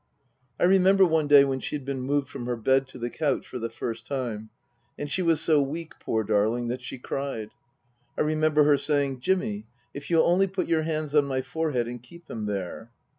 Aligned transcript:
I 0.59 0.63
remember 0.63 1.05
one 1.05 1.27
day 1.27 1.43
when 1.45 1.59
she 1.59 1.75
had 1.75 1.85
been 1.85 2.01
moved 2.01 2.27
from 2.27 2.47
her 2.47 2.55
bed 2.55 2.87
to 2.87 2.97
the 2.97 3.11
couch 3.11 3.47
for 3.47 3.59
the 3.59 3.69
first 3.69 4.07
time 4.07 4.49
and 4.97 5.07
she 5.07 5.21
was 5.21 5.39
so 5.41 5.61
weak, 5.61 5.93
poor 5.99 6.23
darling, 6.23 6.69
that 6.69 6.81
she 6.81 6.97
cried. 6.97 7.49
I 8.17 8.21
remember 8.21 8.63
her 8.63 8.77
saying," 8.79 9.19
Jimmy, 9.19 9.67
if 9.93 10.09
you'll 10.09 10.25
only 10.25 10.47
put 10.47 10.65
your 10.67 10.81
hands 10.81 11.13
on 11.13 11.25
my 11.25 11.43
forehead 11.43 11.87
and 11.87 12.01
keep 12.01 12.25
them 12.25 12.47
there." 12.47 12.89